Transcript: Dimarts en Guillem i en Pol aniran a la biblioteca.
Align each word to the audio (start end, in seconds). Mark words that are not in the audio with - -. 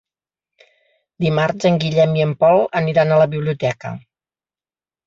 Dimarts 1.25 1.69
en 1.71 1.77
Guillem 1.85 2.17
i 2.23 2.27
en 2.27 2.35
Pol 2.45 2.65
aniran 2.83 3.13
a 3.13 3.21
la 3.25 3.31
biblioteca. 3.37 3.95